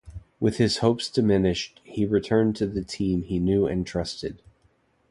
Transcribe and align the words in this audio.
With 0.39 0.57
his 0.57 0.77
hopes 0.77 1.07
diminished, 1.11 1.79
he 1.83 2.07
returned 2.07 2.55
to 2.55 2.65
the 2.65 2.81
team 2.83 3.21
he 3.21 3.37
knew 3.37 3.67
and 3.67 3.85
trusted. 3.85 4.41